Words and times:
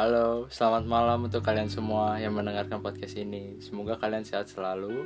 Halo, 0.00 0.48
selamat 0.48 0.88
malam 0.88 1.28
untuk 1.28 1.44
kalian 1.44 1.68
semua 1.68 2.16
yang 2.16 2.32
mendengarkan 2.32 2.80
podcast 2.80 3.20
ini. 3.20 3.60
Semoga 3.60 4.00
kalian 4.00 4.24
sehat 4.24 4.48
selalu. 4.48 5.04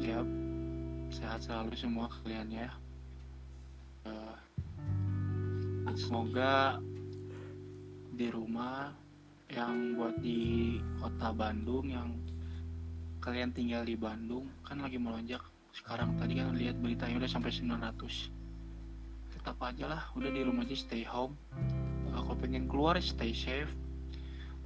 Ya, 0.00 0.24
sehat 1.12 1.44
selalu 1.44 1.76
semua 1.76 2.08
kalian 2.08 2.48
ya. 2.48 2.72
Eh, 4.08 4.36
semoga 5.92 6.80
di 8.16 8.32
rumah 8.32 8.96
yang 9.52 10.00
buat 10.00 10.16
di 10.24 10.80
kota 11.04 11.36
Bandung 11.36 11.92
yang 11.92 12.16
kalian 13.20 13.52
tinggal 13.52 13.84
di 13.84 13.92
Bandung 13.92 14.48
kan 14.64 14.80
lagi 14.80 14.96
melonjak. 14.96 15.44
Sekarang 15.76 16.16
tadi 16.16 16.40
kan 16.40 16.56
lihat 16.56 16.80
beritanya 16.80 17.20
udah 17.20 17.28
sampai 17.28 17.52
900. 17.52 18.32
Tetap 19.36 19.60
aja 19.60 19.84
lah, 19.84 20.02
udah 20.16 20.32
di 20.32 20.40
rumah 20.40 20.64
aja 20.64 20.72
stay 20.72 21.04
home. 21.04 21.36
Pengen 22.44 22.68
keluar 22.68 23.00
stay 23.00 23.32
safe. 23.32 23.72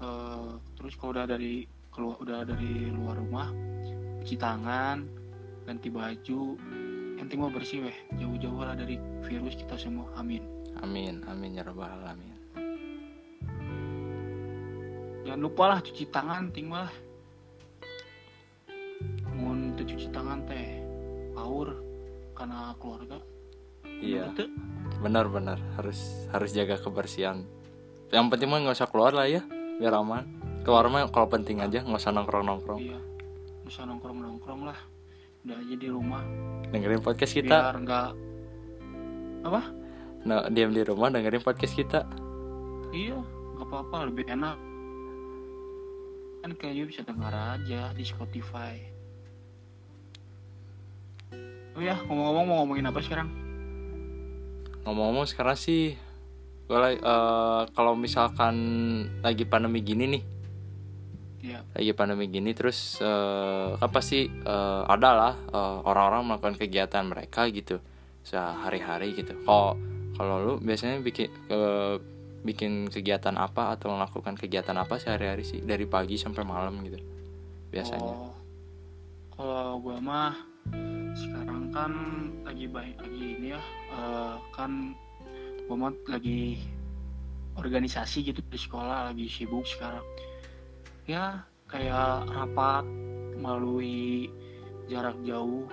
Eh, 0.03 0.51
terus 0.75 0.99
kalau 0.99 1.15
udah 1.15 1.31
dari 1.31 1.63
keluar 1.95 2.19
udah 2.19 2.43
dari 2.43 2.91
luar 2.91 3.23
rumah 3.23 3.55
cuci 4.19 4.35
tangan 4.35 5.07
ganti 5.63 5.87
baju. 5.87 6.59
Penting 7.23 7.39
mau 7.39 7.55
bersih 7.55 7.87
weh. 7.87 7.99
Jauh-jauh 8.19 8.67
lah 8.67 8.75
dari 8.75 8.99
virus 9.23 9.55
kita 9.55 9.79
semua. 9.79 10.11
Amin. 10.19 10.43
Amin, 10.83 11.23
amin 11.31 11.55
ya 11.55 11.63
rabbal 11.63 11.87
alamin. 11.87 12.35
jangan 15.29 15.45
lupa 15.45 15.65
lah 15.69 15.79
cuci 15.85 16.09
tangan 16.09 16.49
ting 16.57 16.73
lah 16.73 16.89
mau 19.37 19.53
cuci 19.77 20.09
tangan 20.09 20.41
teh 20.49 20.81
power 21.37 21.77
karena 22.33 22.73
keluarga. 22.81 23.21
Iya, 23.85 24.31
benar-benar 25.05 25.61
harus 25.77 26.27
harus 26.33 26.51
jaga 26.57 26.81
kebersihan. 26.81 27.45
Yang 28.09 28.27
penting 28.31 28.49
mah 28.49 28.59
nggak 28.61 28.77
usah 28.77 28.89
keluar 28.89 29.13
lah 29.13 29.25
ya, 29.25 29.45
biar 29.77 29.95
aman. 29.95 30.25
Keluar 30.63 30.89
mah 30.89 31.09
kalau 31.09 31.29
penting 31.29 31.59
aja, 31.59 31.81
nggak 31.81 31.97
usah 31.99 32.13
nongkrong-nongkrong. 32.13 32.81
iya 32.81 32.99
nggak 33.61 33.69
usah 33.71 33.85
nongkrong 33.85 34.19
nongkrong 34.19 34.63
lah 34.65 34.79
udah 35.39 35.55
aja 35.55 35.77
di 35.77 35.89
rumah 35.89 36.25
Dengerin 36.67 37.01
podcast 37.01 37.33
kita. 37.33 37.57
biar 37.63 37.77
nggak 37.79 38.09
apa 39.45 39.61
Nah, 40.19 40.49
diam 40.49 40.73
di 40.73 40.83
rumah 40.83 41.09
dengerin 41.09 41.41
podcast 41.41 41.73
kita. 41.73 42.01
iya 42.91 43.17
nggak 43.55 43.65
apa-apa 43.65 44.09
lebih 44.09 44.25
enak 44.27 44.57
kan 46.39 46.51
kayaknya 46.55 46.85
bisa 46.87 47.01
dengar 47.03 47.29
aja 47.31 47.93
di 47.93 48.03
Spotify 48.03 48.77
oh 51.75 51.83
ya 51.83 51.97
ngomong-ngomong 52.03 52.45
mau 52.45 52.57
ngomongin 52.63 52.89
apa 52.89 53.01
sekarang 53.01 53.29
Ngomong-ngomong 54.81 55.29
sekarang 55.29 55.53
sih, 55.55 56.01
gue 56.69 56.77
eh, 57.01 57.63
kalau 57.73 57.97
misalkan 57.97 58.57
lagi 59.25 59.49
pandemi 59.49 59.81
gini 59.81 60.05
nih, 60.05 60.23
ya 61.41 61.65
lagi 61.73 61.93
pandemi 61.97 62.29
gini 62.29 62.53
terus 62.53 63.01
eh, 63.01 63.73
apa 63.81 64.05
sih 64.05 64.29
eh, 64.29 64.83
ada 64.85 65.11
lah 65.17 65.35
eh, 65.49 65.77
orang-orang 65.89 66.29
melakukan 66.29 66.61
kegiatan 66.61 67.09
mereka 67.09 67.49
gitu. 67.49 67.81
Sehari-hari 68.21 69.17
gitu. 69.17 69.33
Kalau 69.49 69.81
kalau 70.13 70.37
lu 70.45 70.55
biasanya 70.61 71.01
bikin 71.01 71.33
eh, 71.49 71.97
bikin 72.45 72.93
kegiatan 72.93 73.33
apa 73.41 73.73
atau 73.73 73.97
melakukan 73.97 74.37
kegiatan 74.37 74.77
apa 74.77 75.01
sehari-hari 75.01 75.49
sih? 75.49 75.65
Dari 75.65 75.89
pagi 75.89 76.21
sampai 76.21 76.45
malam 76.45 76.77
gitu 76.85 77.01
biasanya. 77.73 78.05
Oh, 78.05 78.33
kalau 79.33 79.81
gue 79.81 79.97
mah 80.05 80.37
sekarang 81.17 81.73
kan 81.73 81.93
lagi 82.45 82.69
baik 82.69 83.01
lagi 83.01 83.25
ini 83.41 83.57
ya 83.57 83.61
eh, 83.97 84.37
kan 84.53 84.93
gue 85.69 85.77
lagi 86.09 86.41
organisasi 87.61 88.25
gitu 88.25 88.41
di 88.41 88.59
sekolah 88.59 89.13
lagi 89.13 89.29
sibuk 89.29 89.69
sekarang. 89.69 90.05
Ya 91.05 91.45
kayak 91.69 92.25
rapat 92.33 92.89
melalui 93.37 94.33
jarak 94.89 95.21
jauh 95.23 95.69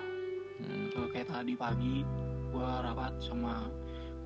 Hmm, 0.56 0.88
kayak 1.12 1.28
tadi 1.28 1.52
pagi 1.52 2.00
gue 2.48 2.70
rapat 2.80 3.12
sama 3.20 3.68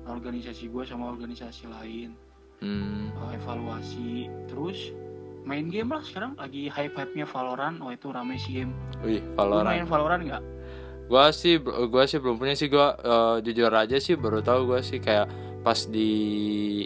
organisasi 0.07 0.71
gue 0.71 0.83
sama 0.87 1.11
organisasi 1.11 1.67
lain. 1.67 2.15
Hmm, 2.63 3.11
eh, 3.11 3.35
evaluasi. 3.35 4.31
Terus 4.47 4.95
main 5.43 5.67
game 5.67 5.91
lah 5.91 5.99
sekarang. 6.05 6.39
Lagi 6.39 6.71
hype 6.71 6.95
hype 6.95 7.13
nya 7.17 7.27
Valorant. 7.27 7.83
Oh 7.83 7.91
itu 7.91 8.07
rame 8.13 8.39
sih 8.39 8.63
game. 8.63 8.71
Wih 9.03 9.19
Lu 9.19 9.35
Valorant 9.35 9.75
main 9.75 9.87
Valorant 9.89 10.21
nggak? 10.23 10.43
Gua 11.11 11.35
sih 11.35 11.59
gua 11.91 12.07
sih 12.07 12.23
belum 12.23 12.39
punya 12.39 12.55
sih. 12.55 12.71
Gua 12.71 12.95
eh, 12.95 13.35
jujur 13.43 13.73
aja 13.73 13.97
sih 13.99 14.15
baru 14.15 14.39
tahu 14.39 14.71
gua 14.71 14.79
sih 14.79 15.03
kayak 15.03 15.27
pas 15.61 15.77
di 15.85 16.09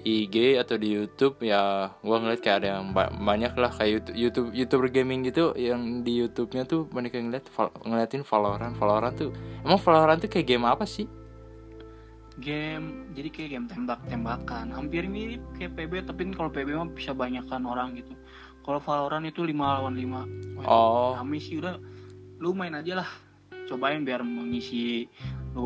IG 0.03 0.59
atau 0.59 0.75
di 0.75 0.91
YouTube 0.91 1.39
ya 1.39 1.95
gua 2.03 2.19
ngeliat 2.19 2.43
kayak 2.43 2.57
ada 2.59 2.67
yang 2.75 2.91
ba- 2.91 3.11
banyak 3.11 3.55
lah 3.55 3.71
kayak 3.71 4.03
YouTube, 4.03 4.17
YouTube 4.19 4.49
youtuber 4.51 4.87
gaming 4.91 5.23
gitu 5.23 5.55
yang 5.55 6.03
di 6.03 6.19
YouTube-nya 6.19 6.67
tuh 6.67 6.83
banyak 6.91 7.15
yang 7.15 7.31
ngeliat 7.31 7.47
Val- 7.55 7.75
ngeliatin 7.87 8.27
Valorant. 8.27 8.75
Valorant 8.75 9.15
tuh 9.15 9.31
emang 9.63 9.79
Valorant 9.79 10.19
tuh 10.19 10.27
kayak 10.27 10.47
game 10.51 10.67
apa 10.67 10.83
sih? 10.83 11.07
Game 12.43 13.15
jadi 13.15 13.31
kayak 13.31 13.49
game 13.55 13.67
tembak-tembakan. 13.71 14.75
Hampir 14.75 15.07
mirip 15.07 15.39
kayak 15.55 15.71
PB 15.79 16.11
tapi 16.11 16.21
kalau 16.35 16.51
PB 16.51 16.75
mah 16.75 16.91
bisa 16.91 17.15
banyakkan 17.15 17.63
orang 17.63 17.95
gitu. 17.95 18.11
Kalau 18.59 18.83
Valorant 18.83 19.23
itu 19.23 19.39
5 19.39 19.55
lawan 19.55 19.95
5 19.95 20.67
oh. 20.67 21.15
kami 21.15 21.37
sih 21.39 21.63
udah 21.63 21.79
lu 22.43 22.51
main 22.51 22.75
aja 22.75 22.99
lah. 22.99 23.09
Cobain 23.71 24.03
biar 24.03 24.19
mengisi 24.19 25.07
lu 25.55 25.63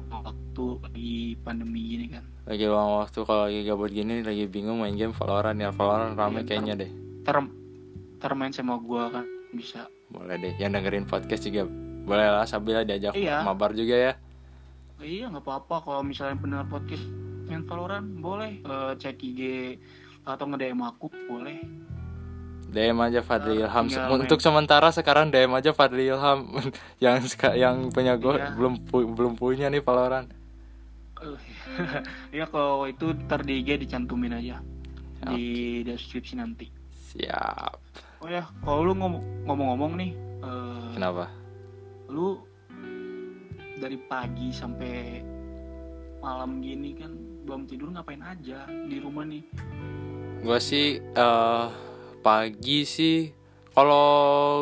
waktu 0.60 0.84
lagi 0.84 1.16
pandemi 1.40 1.80
gini 1.88 2.06
kan 2.10 2.24
lagi 2.44 2.66
luang 2.66 3.00
waktu 3.00 3.20
kalau 3.22 3.48
lagi 3.48 3.64
gabut 3.64 3.90
gini 3.90 4.20
lagi 4.20 4.46
bingung 4.46 4.78
main 4.78 4.94
game 4.94 5.14
Valorant 5.14 5.56
ya 5.56 5.72
Valorant 5.72 6.14
rame 6.14 6.42
Iya, 6.42 6.46
kayaknya 6.46 6.74
deh 6.78 6.92
ter 7.24 7.36
ter 8.18 8.32
main 8.34 8.52
sama 8.52 8.76
gua 8.78 9.08
kan 9.10 9.24
bisa 9.52 9.88
boleh 10.10 10.36
deh 10.36 10.54
yang 10.58 10.74
dengerin 10.74 11.06
podcast 11.06 11.42
juga 11.42 11.64
boleh 12.04 12.28
lah 12.28 12.44
sambil 12.44 12.82
diajak 12.82 13.14
Iya. 13.14 13.42
mabar 13.42 13.72
juga 13.72 13.96
ya 13.96 14.14
iya 15.00 15.26
nggak 15.28 15.42
apa-apa 15.42 15.76
kalau 15.82 16.02
misalnya 16.02 16.36
benar 16.36 16.64
podcast 16.66 17.06
main 17.46 17.64
Valorant 17.64 18.08
boleh 18.20 18.60
Eh, 18.60 18.94
cek 18.96 19.18
IG 19.18 19.40
atau 20.22 20.46
nge-DM 20.46 20.82
aku 20.82 21.08
boleh 21.26 21.58
DM 22.70 22.98
aja 23.00 23.22
Fadli 23.22 23.58
Eh, 23.58 23.66
Ilham. 23.66 23.86
tinggal 23.88 24.06
main. 24.06 24.14
Untuk 24.20 24.40
sementara 24.40 24.92
sekarang 24.92 25.34
DM 25.34 25.50
aja 25.52 25.72
Fadli 25.72 26.06
Ilham 26.06 26.54
yang 27.02 27.18
yang 27.56 27.76
punya 27.90 28.14
gue 28.14 28.36
Iya. 28.36 28.54
belum 28.54 28.86
pu- 28.86 29.10
belum 29.10 29.34
punya 29.34 29.70
nih 29.70 29.82
Valorant. 29.82 30.30
Ya 32.38 32.46
kalau 32.46 32.86
itu 32.86 33.12
ntar 33.26 33.44
di 33.44 33.60
IG 33.60 33.84
dicantumin 33.84 34.34
aja 34.34 34.64
di 35.28 35.44
deskripsi 35.84 36.40
nanti. 36.40 36.72
Siap. 37.12 37.76
Oh 38.20 38.28
ya, 38.28 38.44
kalau 38.62 38.84
lu 38.84 38.94
ngom- 38.94 39.24
ngomong-ngomong 39.44 39.94
nih, 39.96 40.12
eh, 40.44 40.90
Kenapa? 40.96 41.28
lu 42.08 42.40
dari 43.76 43.96
pagi 43.98 44.52
sampai 44.52 45.24
malam 46.20 46.60
gini 46.60 46.92
kan 46.94 47.16
belum 47.44 47.64
tidur 47.64 47.90
ngapain 47.90 48.20
aja 48.20 48.68
di 48.68 49.00
rumah 49.00 49.24
nih? 49.24 49.44
Gue 50.40 50.60
sih 50.60 51.00
eh 51.00 51.68
pagi 52.20 52.84
sih 52.84 53.32
kalau 53.72 54.08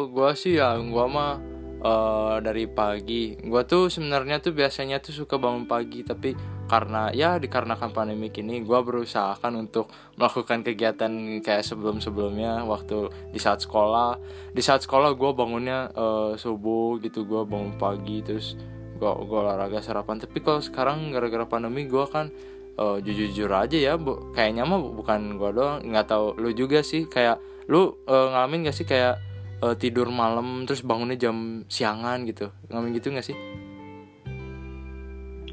gue 0.07 0.31
sih 0.34 0.57
ya 0.57 0.78
gue 0.78 1.06
mah 1.07 1.41
eh 1.77 2.35
dari 2.41 2.65
pagi. 2.65 3.38
Gue 3.38 3.61
tuh 3.69 3.89
sebenarnya 3.93 4.41
tuh 4.41 4.53
biasanya 4.57 4.97
tuh 4.97 5.13
suka 5.13 5.38
bangun 5.38 5.69
pagi 5.69 6.01
tapi 6.01 6.33
karena 6.67 7.13
ya 7.15 7.39
dikarenakan 7.39 7.95
pandemi 7.95 8.27
ini 8.27 8.59
gue 8.59 8.79
berusahakan 8.83 9.55
untuk 9.55 9.88
melakukan 10.19 10.67
kegiatan 10.67 11.39
kayak 11.39 11.63
sebelum 11.63 12.03
sebelumnya 12.03 12.65
waktu 12.65 13.07
di 13.31 13.39
saat 13.39 13.63
sekolah. 13.63 14.19
Di 14.51 14.59
saat 14.59 14.83
sekolah 14.83 15.15
gue 15.15 15.31
bangunnya 15.38 15.93
eh, 15.93 16.31
subuh 16.35 16.97
gitu 17.00 17.24
gue 17.24 17.45
bangun 17.45 17.77
pagi 17.79 18.25
terus 18.25 18.57
gue 18.97 19.12
gue 19.13 19.38
olahraga 19.38 19.79
sarapan. 19.79 20.18
Tapi 20.18 20.38
kalau 20.41 20.59
sekarang 20.59 21.13
gara-gara 21.13 21.45
pandemi 21.45 21.85
gue 21.85 22.06
kan 22.09 22.33
eh, 22.75 22.97
jujur-jujur 23.06 23.53
aja 23.53 23.77
ya 23.77 23.94
bu, 23.95 24.33
kayaknya 24.33 24.65
mah 24.65 24.81
bu- 24.81 24.97
bukan 24.97 25.38
gue 25.38 25.50
doang 25.53 25.85
nggak 25.85 26.09
tahu 26.09 26.35
lu 26.41 26.51
juga 26.51 26.81
sih. 26.81 27.06
Kayak 27.06 27.38
lu 27.69 27.95
eh, 28.09 28.27
ngalamin 28.33 28.68
gak 28.68 28.75
sih 28.75 28.88
kayak 28.88 29.26
eh, 29.59 29.75
tidur 29.75 30.07
malam 30.07 30.63
terus 30.63 30.81
bangunnya 30.81 31.18
jam 31.19 31.38
siangan 31.65 32.24
gitu. 32.24 32.50
Ngalamin 32.68 32.94
gitu 32.94 33.09
gak 33.09 33.25
sih? 33.25 33.38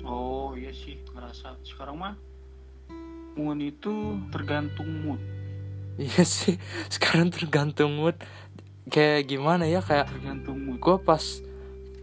Oh 0.05 0.53
iya 0.55 0.71
sih 0.71 1.01
ngerasa. 1.13 1.57
Sekarang 1.65 1.97
mah 1.97 2.15
mood 3.35 3.59
itu 3.59 3.91
tergantung 4.31 4.87
mood, 5.03 5.19
Iya 5.95 6.23
sih, 6.23 6.55
sekarang 6.95 7.31
tergantung 7.31 7.99
mood. 7.99 8.15
Kayak 8.87 9.27
gimana 9.27 9.65
ya, 9.65 9.81
kayak 9.81 10.07
tergantung 10.07 10.59
mood. 10.61 10.79
gue 10.79 10.97
pas 11.03 11.25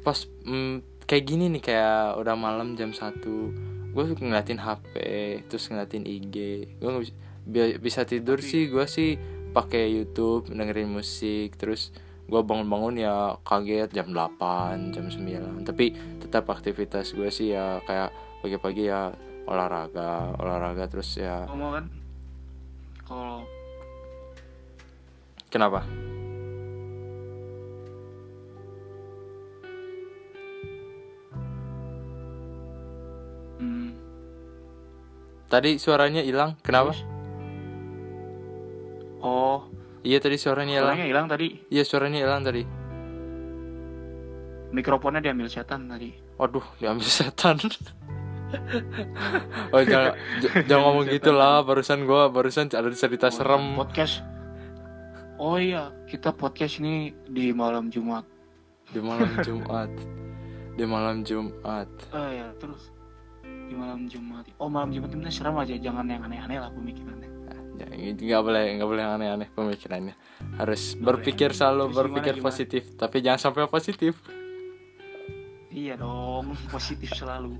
pas 0.02 0.18
mm, 0.44 0.82
kayak 1.06 1.24
gini 1.24 1.46
nih 1.48 1.62
kayak 1.62 2.18
udah 2.18 2.34
malam 2.34 2.74
jam 2.74 2.90
1 2.90 3.22
gue 3.92 4.04
ngeliatin 4.18 4.58
HP 4.58 4.94
terus 5.46 5.68
ngeliatin 5.68 6.08
IG 6.08 6.36
gue 6.80 6.90
bisa, 6.98 7.14
bi- 7.44 7.78
bisa 7.78 8.02
tidur 8.02 8.40
Tapi- 8.40 8.50
sih 8.50 8.64
gue 8.66 8.86
sih 8.88 9.10
pakai 9.52 9.92
YouTube 9.92 10.48
dengerin 10.52 10.92
musik 10.92 11.60
terus 11.60 11.92
gue 12.32 12.40
bangun-bangun 12.40 12.96
ya 12.96 13.36
kaget 13.44 13.92
jam 13.92 14.16
8 14.16 14.96
jam 14.96 15.06
9 15.12 15.68
tapi 15.68 15.92
tetap 16.24 16.48
aktivitas 16.48 17.12
gue 17.12 17.28
sih 17.28 17.52
ya 17.52 17.84
kayak 17.84 18.16
pagi-pagi 18.40 18.88
ya 18.88 19.12
olahraga 19.46 20.40
olahraga 20.40 20.88
terus 20.88 21.20
ya 21.20 21.44
kan, 21.44 21.86
kalau 23.04 23.44
Kenapa? 25.52 25.84
hmm, 33.60 33.92
Tadi 35.52 35.76
suaranya 35.76 36.24
hilang. 36.24 36.56
Kenapa? 36.64 36.96
terus? 36.96 37.11
Oh 39.22 39.70
Iya 40.02 40.18
tadi 40.18 40.34
suaranya 40.34 40.82
hilang. 40.82 40.98
suaranya 40.98 41.06
hilang 41.08 41.28
tadi 41.30 41.48
Iya 41.70 41.84
suaranya 41.86 42.20
hilang 42.20 42.42
tadi. 42.42 42.64
mikrofonnya 44.72 45.22
diambil 45.22 45.46
setan 45.46 45.86
tadi 45.86 46.16
Waduh, 46.40 46.64
diambil 46.80 47.06
setan. 47.06 47.60
oh 49.72 49.82
jangan, 49.82 50.18
jangan 50.42 50.80
ngomong 50.82 51.06
gitu 51.08 51.32
lah. 51.32 51.62
Barusan 51.62 52.04
gua 52.04 52.28
barusan 52.28 52.68
ada 52.68 52.90
cerita 52.92 53.28
Oh, 53.28 53.32
serem 53.32 53.64
podcast 53.76 54.26
oh 55.38 55.56
iya 55.56 55.90
kita 56.06 56.30
podcast 56.32 56.78
ini 56.78 57.14
di 57.26 57.50
malam 57.52 57.88
Jumat 57.88 58.26
di 58.90 59.00
malam 59.00 59.32
Jumat. 59.40 59.88
Di 60.72 60.84
malam 60.84 61.24
Jumat. 61.24 61.88
oh 62.12 62.28
ya 62.28 62.52
terus 62.58 62.92
di 63.42 63.74
malam 63.74 64.06
Jumat 64.06 64.46
oh 64.58 64.68
malam 64.68 64.92
Jumat 64.92 65.12
ini 65.12 65.30
serem 65.30 65.56
aja 65.56 65.74
jangan 65.76 66.04
yang 66.06 66.22
aneh-aneh 66.22 66.58
lah 66.58 66.70
pemikirannya 66.70 67.30
Ya, 67.82 68.14
nggak 68.14 68.42
boleh 68.46 68.64
nggak 68.78 68.90
boleh 68.90 69.04
aneh-aneh 69.04 69.50
pemikirannya. 69.50 70.14
Harus 70.56 70.94
Boleh. 70.94 71.18
berpikir 71.18 71.50
selalu 71.52 71.90
Terus 71.90 71.98
berpikir 71.98 72.34
gimana, 72.34 72.38
gimana? 72.38 72.48
positif, 72.48 72.84
tapi 72.94 73.18
jangan 73.20 73.42
sampai 73.42 73.66
positif. 73.66 74.14
iya 75.72 75.96
dong 75.96 76.52
positif 76.74 77.16
selalu 77.16 77.56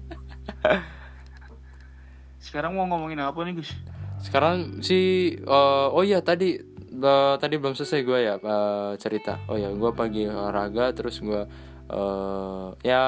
sekarang 2.46 2.76
mau 2.76 2.84
ngomongin 2.84 3.22
apa 3.22 3.40
nih 3.42 3.56
Gus 3.56 3.72
Sekarang 4.20 4.84
sih 4.86 5.34
eh, 5.40 5.88
oh 5.90 6.04
iya 6.04 6.22
tadi 6.22 6.60
eh, 6.92 7.36
tadi 7.40 7.56
belum 7.58 7.74
selesai 7.74 8.02
gue 8.04 8.20
ya 8.22 8.36
eh, 8.38 8.92
cerita. 9.00 9.42
Oh 9.50 9.58
ya, 9.58 9.74
gue 9.74 9.92
pagi 9.96 10.30
olahraga 10.30 10.94
terus 10.94 11.18
gue 11.20 11.42
eh 11.88 12.68
ya 12.84 13.04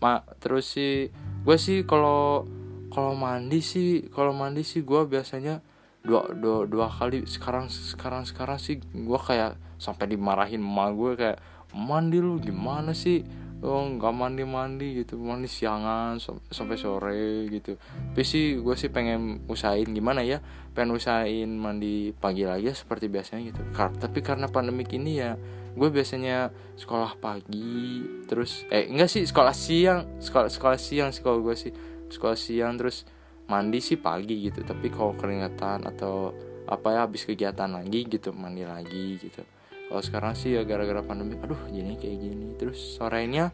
ma 0.00 0.24
terus 0.38 0.72
sih 0.72 1.08
gue 1.40 1.56
sih 1.56 1.84
kalau 1.84 2.48
kalau 2.88 3.12
mandi 3.12 3.60
sih 3.60 4.08
kalau 4.08 4.32
mandi 4.32 4.62
sih 4.62 4.80
gue 4.80 5.00
biasanya 5.04 5.60
dua, 6.00 6.32
dua 6.32 6.64
dua 6.64 6.86
kali 6.88 7.28
sekarang 7.28 7.68
sekarang 7.68 8.24
sekarang 8.24 8.56
sih 8.56 8.80
gue 8.80 9.20
kayak 9.20 9.60
sampai 9.76 10.08
dimarahin 10.08 10.64
emak 10.64 10.90
gue 10.96 11.12
kayak 11.16 11.38
mandi 11.76 12.18
lu 12.18 12.40
gimana 12.40 12.96
sih? 12.96 13.22
Oh 13.60 13.84
nggak 13.84 14.14
mandi 14.16 14.42
mandi 14.48 15.04
gitu. 15.04 15.20
Mandi 15.20 15.44
siangan 15.44 16.16
sam- 16.16 16.40
sampai 16.48 16.80
sore 16.80 17.44
gitu. 17.52 17.76
Tapi 17.76 18.24
sih 18.24 18.56
gue 18.56 18.72
sih 18.72 18.88
pengen 18.88 19.44
usahain 19.52 19.84
gimana 19.92 20.24
ya 20.24 20.40
pengen 20.72 20.96
usahain 20.96 21.50
mandi 21.60 22.16
pagi 22.16 22.48
lagi 22.48 22.72
ya 22.72 22.74
seperti 22.74 23.12
biasanya 23.12 23.52
gitu. 23.52 23.60
Kar- 23.76 23.92
tapi 24.00 24.24
karena 24.24 24.48
pandemik 24.48 24.88
ini 24.96 25.20
ya 25.20 25.36
gue 25.76 25.88
biasanya 25.92 26.50
sekolah 26.80 27.20
pagi 27.20 28.00
terus 28.26 28.64
eh 28.72 28.88
enggak 28.88 29.12
sih 29.12 29.22
sekolah 29.28 29.52
siang 29.54 30.18
sekolah 30.18 30.48
sekolah 30.48 30.78
siang 30.80 31.12
sih 31.12 31.20
kalau 31.20 31.44
gue 31.44 31.52
sih. 31.52 31.70
Sekolah 32.08 32.34
siang 32.40 32.80
terus 32.80 33.04
mandi 33.50 33.82
sih 33.82 33.98
pagi 33.98 34.46
gitu 34.46 34.62
tapi 34.62 34.94
kalau 34.94 35.18
keringetan 35.18 35.82
atau 35.82 36.30
apa 36.70 36.94
ya 36.94 36.98
habis 37.02 37.26
kegiatan 37.26 37.66
lagi 37.66 38.06
gitu 38.06 38.30
mandi 38.30 38.62
lagi 38.62 39.18
gitu. 39.18 39.42
Kalau 39.90 40.02
sekarang 40.06 40.38
sih 40.38 40.54
ya 40.54 40.62
gara-gara 40.62 41.02
pandemi 41.02 41.34
aduh 41.34 41.58
jadi 41.66 41.98
kayak 41.98 42.18
gini. 42.22 42.54
Terus 42.54 42.78
sorenya 42.94 43.50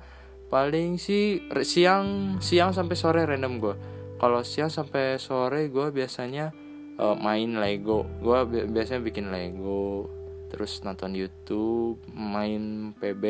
paling 0.52 1.00
sih 1.00 1.48
siang 1.64 2.36
siang 2.44 2.76
sampai 2.76 2.94
sore 2.94 3.24
random 3.24 3.56
gue 3.56 3.74
kalau 4.20 4.44
siang 4.44 4.68
sampai 4.68 5.16
sore 5.16 5.72
gue 5.72 5.88
biasanya 5.88 6.52
eh, 7.00 7.16
main 7.16 7.56
Lego. 7.56 8.04
Gue 8.20 8.44
bi- 8.44 8.68
biasanya 8.68 9.00
bikin 9.00 9.32
Lego 9.32 10.12
terus 10.52 10.84
nonton 10.84 11.16
YouTube 11.16 11.98
main 12.12 12.92
PB 13.00 13.24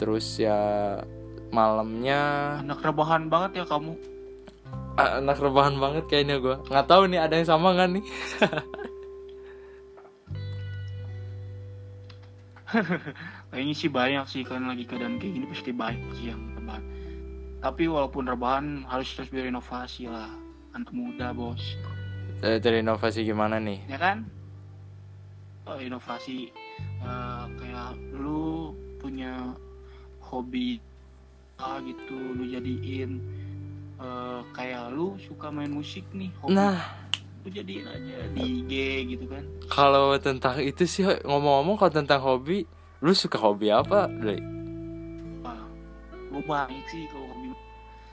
terus 0.00 0.40
ya 0.40 0.96
malamnya 1.52 2.56
anak 2.62 2.80
rebahan 2.82 3.28
banget 3.30 3.62
ya 3.62 3.64
kamu 3.68 3.94
anak 5.20 5.38
rebahan 5.40 5.76
banget 5.80 6.04
kayaknya 6.10 6.36
gue 6.42 6.56
nggak 6.68 6.86
tahu 6.88 7.08
nih 7.08 7.20
ada 7.20 7.34
yang 7.38 7.48
sama 7.48 7.72
nggak 7.76 7.88
nih? 7.96 8.04
Kayaknya 13.50 13.74
sih 13.74 13.90
banyak 13.90 14.24
sih 14.30 14.42
kan 14.46 14.62
lagi 14.70 14.86
keadaan 14.86 15.18
kayak 15.18 15.34
gini 15.34 15.46
pasti 15.50 15.74
banyak 15.74 16.10
sih 16.14 16.30
yang 16.30 16.38
rebahan. 16.54 16.84
Tapi 17.58 17.84
walaupun 17.90 18.30
rebahan 18.30 18.86
harus 18.86 19.10
terus 19.10 19.26
berinovasi 19.26 20.06
lah. 20.06 20.30
Anak 20.70 20.94
muda 20.94 21.34
bos. 21.34 21.58
Eh, 22.46 22.62
dari 22.62 22.78
inovasi 22.78 23.26
gimana 23.26 23.58
nih? 23.58 23.90
Ya 23.90 23.98
kan? 23.98 24.22
Oh, 25.66 25.82
inovasi 25.82 26.54
eh, 27.02 27.44
kayak 27.58 27.98
lu 28.14 28.70
punya 29.02 29.50
hobi 30.22 30.78
apa 31.60 31.84
gitu 31.84 32.16
lu 32.16 32.48
jadiin 32.48 33.20
eh, 34.00 34.40
kayak 34.56 34.90
lu 34.92 35.14
suka 35.20 35.52
main 35.52 35.70
musik 35.70 36.04
nih 36.16 36.32
hobi. 36.40 36.56
Nah. 36.56 36.80
Lu 37.40 37.48
jadiin 37.48 37.88
aja 37.88 38.16
di 38.36 38.40
IG 38.60 38.72
gitu 39.16 39.24
kan. 39.28 39.44
Kalau 39.72 40.12
tentang 40.20 40.60
itu 40.60 40.84
sih 40.84 41.08
ngomong-ngomong 41.24 41.80
kalau 41.80 41.92
tentang 41.92 42.20
hobi 42.20 42.68
lu 43.00 43.16
suka 43.16 43.40
hobi 43.40 43.72
apa 43.72 44.12
Dre? 44.12 44.36
Wah, 45.40 45.56
lu 46.28 46.44
banyak 46.44 46.84
sih 46.92 47.08
kalau 47.08 47.28
hobi. 47.32 47.48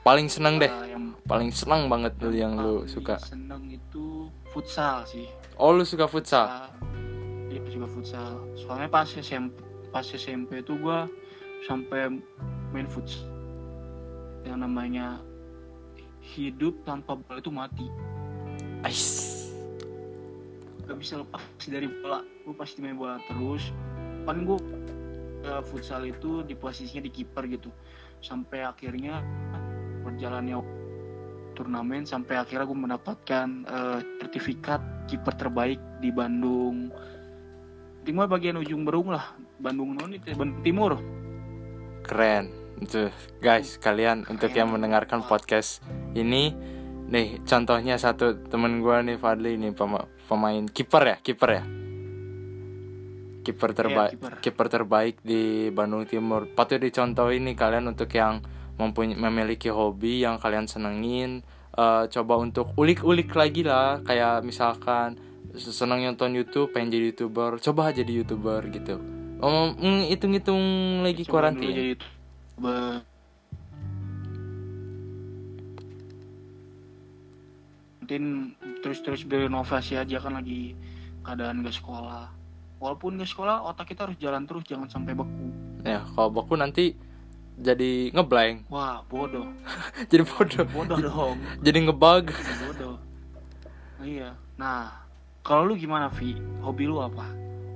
Paling 0.07 0.27
seneng 0.31 0.63
deh. 0.63 0.71
Eh, 0.71 0.95
yang 0.95 1.11
paling 1.27 1.51
seneng 1.51 1.91
banget 1.91 2.15
tuh 2.15 2.31
yang 2.31 2.55
lu 2.55 2.87
suka. 2.87 3.19
seneng 3.19 3.67
itu 3.67 4.31
futsal 4.55 5.03
sih. 5.03 5.27
Oh 5.59 5.75
lu 5.75 5.83
suka 5.83 6.07
futsal? 6.07 6.71
Iya 7.51 7.59
juga 7.67 7.87
futsal. 7.91 8.39
Soalnya 8.55 8.87
pas 8.87 9.11
SMP 9.11 9.59
pas 9.91 10.07
SMP 10.07 10.63
itu 10.63 10.79
gua 10.79 11.11
sampai 11.67 12.15
main 12.71 12.87
futsal. 12.87 13.27
Yang 14.47 14.57
namanya 14.63 15.19
hidup 16.35 16.83
tanpa 16.83 17.15
bola 17.15 17.39
itu 17.39 17.51
mati. 17.53 17.87
Ais. 18.83 19.05
Gak 20.83 20.97
bisa 20.99 21.23
lepas 21.23 21.43
dari 21.67 21.87
bola. 21.87 22.23
Gue 22.43 22.55
pasti 22.55 22.83
main 22.83 22.99
bola 22.99 23.19
terus. 23.31 23.71
Paling 24.27 24.43
gue 24.43 24.59
futsal 25.71 26.03
itu 26.03 26.43
di 26.43 26.55
posisinya 26.59 27.07
di 27.07 27.11
kiper 27.11 27.47
gitu. 27.47 27.71
Sampai 28.19 28.67
akhirnya 28.67 29.23
berjalannya 30.03 30.59
turnamen 31.57 32.05
sampai 32.05 32.37
akhirnya 32.37 32.69
gue 32.69 32.77
mendapatkan 32.77 33.47
eh, 33.65 33.99
sertifikat 34.21 35.09
kiper 35.09 35.33
terbaik 35.33 35.81
di 35.97 36.13
Bandung. 36.13 36.93
Timur 38.05 38.29
bagian 38.29 38.61
ujung 38.61 38.85
berung 38.85 39.09
lah, 39.11 39.35
Bandung 39.57 39.97
non 39.97 40.13
itu 40.13 40.31
Bandung 40.37 40.61
Timur. 40.61 40.93
keren 42.07 42.47
itu 42.79 43.11
guys 43.43 43.75
kalian 43.81 44.23
untuk 44.31 44.53
yang 44.55 44.71
mendengarkan 44.71 45.25
podcast 45.27 45.83
ini 46.17 46.53
nih 47.07 47.39
contohnya 47.47 47.95
satu 47.95 48.49
temen 48.51 48.83
gua 48.83 48.99
nih 48.99 49.15
Fadli 49.15 49.55
nih 49.55 49.71
pema- 49.71 50.09
pemain 50.27 50.65
kiper 50.67 51.03
ya 51.05 51.17
kiper 51.23 51.49
ya. 51.53 51.63
Kiper 53.47 53.71
terbaik 53.71 54.11
kiper. 54.19 54.33
kiper 54.43 54.67
terbaik 54.67 55.15
di 55.23 55.71
Bandung 55.71 56.03
Timur. 56.03 56.51
Patut 56.51 56.83
dicontoh 56.83 57.31
ini 57.31 57.55
kalian 57.55 57.87
untuk 57.87 58.11
yang 58.11 58.43
mempunyai 58.75 59.15
memiliki 59.15 59.71
hobi 59.71 60.27
yang 60.27 60.35
kalian 60.35 60.67
senengin 60.67 61.47
eh, 61.71 62.03
coba 62.11 62.35
untuk 62.43 62.75
ulik-ulik 62.75 63.31
lagi 63.39 63.63
lah. 63.63 64.03
Kayak 64.03 64.43
misalkan 64.43 65.15
senang 65.55 66.03
nonton 66.03 66.35
YouTube 66.35 66.75
pengen 66.75 66.91
jadi 66.91 67.15
youtuber 67.15 67.55
coba 67.63 67.95
jadi 67.95 68.11
youtuber 68.11 68.67
gitu. 68.67 68.99
Oh 69.39 69.71
mm, 69.71 70.11
hitung-hitung 70.11 70.61
lagi 71.05 71.23
Coba 71.23 71.53
jadi 71.71 71.95
be- 72.59 72.99
Mungkin 78.07 78.55
terus-terus 78.79 79.27
berinovasi 79.27 79.99
aja 79.99 80.23
kan 80.23 80.39
lagi 80.39 80.79
keadaan 81.27 81.59
gak 81.59 81.75
sekolah. 81.75 82.31
Walaupun 82.79 83.19
gak 83.19 83.27
sekolah, 83.27 83.67
otak 83.67 83.91
kita 83.91 84.07
harus 84.07 84.15
jalan 84.15 84.47
terus, 84.47 84.63
jangan 84.63 84.87
sampai 84.87 85.11
beku. 85.11 85.51
ya 85.83 86.07
kalau 86.15 86.31
baku 86.31 86.55
nanti 86.55 86.95
jadi 87.59 88.07
ngeblank 88.15 88.63
Wah, 88.71 89.03
bodoh. 89.11 89.51
jadi 90.11 90.23
bodoh 90.23 90.63
Bodoh 90.71 90.97
dong. 91.03 91.35
jadi 91.59 91.83
ngebug 91.83 92.31
Bodoh. 92.63 92.95
Iya. 93.99 94.39
Nah, 94.55 95.03
kalau 95.43 95.67
lu 95.67 95.75
gimana, 95.75 96.07
Vi? 96.07 96.39
Hobi 96.63 96.87
lu 96.87 97.03
apa? 97.03 97.27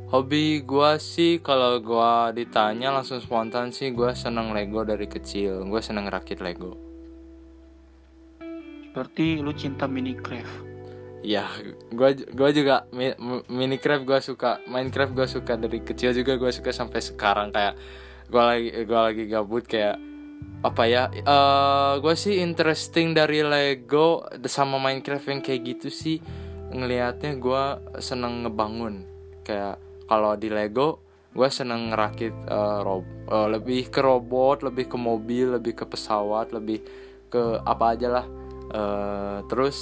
hobi 0.08 0.64
gua 0.64 0.96
sih 0.96 1.44
kalau 1.44 1.76
gua 1.84 2.32
ditanya 2.32 2.88
langsung 2.96 3.20
spontan 3.20 3.76
sih 3.76 3.92
gua 3.92 4.16
seneng 4.16 4.56
Lego 4.56 4.88
dari 4.88 5.12
kecil 5.12 5.68
gua 5.68 5.84
seneng 5.84 6.08
rakit 6.08 6.40
Lego 6.40 6.76
Berarti 8.92 9.40
lu 9.40 9.52
cinta 9.56 9.88
Minecraft. 9.88 10.70
ya 11.22 11.46
gua 11.94 12.18
gua 12.34 12.50
juga 12.50 12.90
mi- 12.90 13.14
mi- 13.22 13.46
Minecraft 13.46 14.04
gua 14.10 14.18
suka 14.18 14.58
Minecraft 14.66 15.14
gua 15.14 15.28
suka 15.30 15.54
dari 15.54 15.78
kecil 15.86 16.18
juga 16.18 16.34
gua 16.34 16.50
suka 16.50 16.74
sampai 16.74 16.98
sekarang. 16.98 17.54
Kayak 17.54 17.78
gua 18.26 18.58
lagi 18.58 18.70
gua 18.90 19.02
lagi 19.10 19.24
gabut 19.30 19.64
kayak 19.70 20.02
apa 20.66 20.84
ya 20.90 21.10
eh 21.14 21.94
gue 22.02 22.16
sih 22.18 22.42
interesting 22.42 23.14
dari 23.14 23.46
Lego 23.46 24.26
sama 24.50 24.82
Minecraft 24.82 25.30
yang 25.30 25.42
kayak 25.46 25.62
gitu 25.78 25.94
sih. 25.94 26.18
Ngelihatnya 26.74 27.38
gua 27.38 27.78
seneng 28.02 28.42
ngebangun. 28.42 29.06
Kayak 29.46 29.78
kalau 30.10 30.34
di 30.34 30.50
Lego 30.50 31.06
gue 31.32 31.48
seneng 31.48 31.94
ngerakit 31.94 32.34
eh, 32.50 32.80
rob 32.84 33.06
eh, 33.30 33.48
lebih 33.48 33.88
ke 33.88 34.04
robot 34.04 34.68
lebih 34.68 34.92
ke 34.92 34.98
mobil 35.00 35.56
lebih 35.56 35.80
ke 35.80 35.86
pesawat 35.88 36.52
lebih 36.52 36.84
ke 37.32 37.62
apa 37.64 37.96
aja 37.96 38.10
lah 38.12 38.26
Eh, 38.72 39.40
terus 39.52 39.78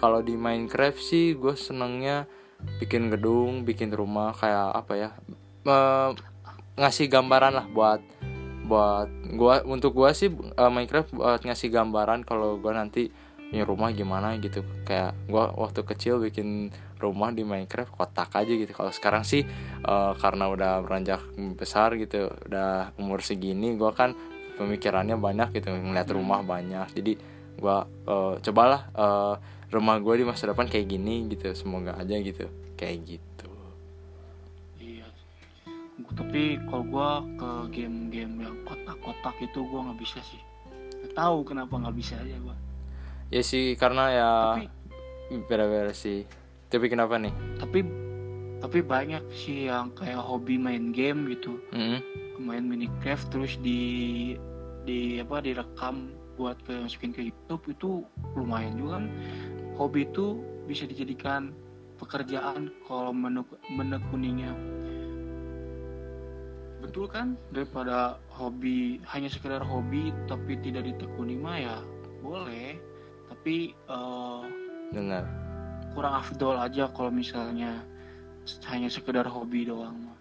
kalau 0.00 0.24
di 0.24 0.34
Minecraft 0.34 0.98
sih 0.98 1.36
gue 1.36 1.54
senengnya 1.54 2.26
bikin 2.78 3.10
gedung 3.10 3.66
bikin 3.66 3.90
rumah 3.90 4.30
kayak 4.34 4.70
apa 4.70 4.92
ya 4.94 5.10
Eh, 5.62 6.10
ngasih 6.74 7.06
gambaran 7.06 7.54
lah 7.54 7.66
buat 7.70 8.02
buat 8.66 9.06
gua 9.38 9.62
untuk 9.62 9.94
gua 9.94 10.10
sih 10.10 10.26
eh, 10.34 10.70
Minecraft 10.72 11.14
buat 11.14 11.42
ngasih 11.46 11.70
gambaran 11.70 12.26
kalau 12.26 12.58
gua 12.58 12.74
nanti 12.82 13.14
punya 13.50 13.62
rumah 13.62 13.94
gimana 13.94 14.34
gitu. 14.42 14.66
Kayak 14.82 15.14
gua 15.30 15.54
waktu 15.54 15.86
kecil 15.86 16.18
bikin 16.18 16.74
rumah 16.98 17.30
di 17.30 17.46
Minecraft 17.46 17.94
kotak 17.94 18.34
aja 18.34 18.50
gitu. 18.50 18.74
Kalau 18.74 18.90
sekarang 18.90 19.22
sih 19.22 19.46
eh, 19.86 20.12
karena 20.18 20.50
udah 20.50 20.82
beranjak 20.82 21.22
besar 21.54 21.94
gitu 21.94 22.34
udah 22.50 22.90
umur 22.98 23.22
segini 23.22 23.78
gua 23.78 23.94
kan 23.94 24.10
pemikirannya 24.58 25.14
banyak 25.14 25.62
gitu 25.62 25.70
ngeliat 25.70 26.10
rumah 26.10 26.42
banyak. 26.42 26.90
Jadi 26.90 27.12
gua 27.58 27.84
eh, 27.88 28.34
cobalah 28.40 28.82
eh, 28.92 29.34
rumah 29.72 29.96
gue 29.96 30.20
di 30.20 30.24
masa 30.28 30.52
depan 30.52 30.68
kayak 30.68 30.84
gini 30.84 31.32
gitu 31.32 31.56
semoga 31.56 31.96
aja 31.96 32.12
gitu 32.20 32.44
kayak 32.76 33.16
gitu. 33.16 33.48
Iya. 34.76 35.08
Tapi 36.12 36.60
kalau 36.68 36.84
gua 36.84 37.10
ke 37.40 37.50
game-game 37.80 38.44
yang 38.44 38.56
kotak-kotak 38.68 39.36
itu 39.40 39.64
gua 39.64 39.88
nggak 39.88 40.00
bisa 40.04 40.20
sih. 40.20 40.40
Nggak 41.00 41.14
tahu 41.16 41.36
kenapa 41.48 41.72
nggak 41.72 41.96
bisa 41.96 42.20
aja 42.20 42.36
gua. 42.44 42.56
Ya 43.32 43.40
sih 43.40 43.72
karena 43.80 44.04
ya 44.12 44.30
tapi 44.60 44.68
beda-beda 45.48 45.96
sih. 45.96 46.28
Tapi 46.68 46.86
kenapa 46.92 47.16
nih? 47.16 47.32
Tapi 47.56 47.80
tapi 48.60 48.78
banyak 48.84 49.24
sih 49.32 49.72
yang 49.72 49.90
kayak 49.96 50.20
hobi 50.20 50.60
main 50.60 50.92
game 50.92 51.32
gitu. 51.32 51.56
Mm-mm. 51.72 52.00
main 52.42 52.66
Minecraft 52.66 53.30
terus 53.30 53.54
di 53.62 54.34
di 54.82 55.22
apa 55.22 55.38
direkam 55.38 56.10
buat 56.42 56.58
ke 56.66 56.74
masukin 56.74 57.14
ke 57.14 57.30
YouTube 57.30 57.62
itu 57.70 57.90
lumayan 58.34 58.74
juga. 58.74 58.98
Kan 58.98 59.06
hobi 59.78 60.10
itu 60.10 60.42
bisa 60.66 60.90
dijadikan 60.90 61.54
pekerjaan 62.02 62.74
kalau 62.90 63.14
menek- 63.14 63.62
menekuninya 63.70 64.50
betul 66.82 67.06
kan? 67.06 67.38
Daripada 67.54 68.18
hobi 68.34 68.98
hanya 69.06 69.30
sekedar 69.30 69.62
hobi 69.62 70.10
tapi 70.26 70.58
tidak 70.58 70.82
ditekuni 70.90 71.38
mah 71.38 71.58
ya 71.62 71.76
boleh. 72.26 72.74
Tapi 73.30 73.70
dengar. 74.90 75.24
kurang 75.94 76.18
afdol 76.18 76.58
aja 76.58 76.90
kalau 76.90 77.14
misalnya 77.14 77.86
hanya 78.66 78.90
sekedar 78.90 79.24
hobi 79.30 79.70
doang. 79.70 79.94
Mah 80.10 80.18